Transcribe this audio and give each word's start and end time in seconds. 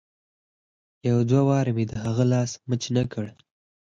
يو 1.09 1.17
دوه 1.29 1.41
وارې 1.49 1.71
مې 1.77 1.85
د 1.91 1.93
هغه 2.03 2.23
لاس 2.31 2.51
مچ 2.69 2.83
نه 2.95 3.03
کړ. 3.11 3.25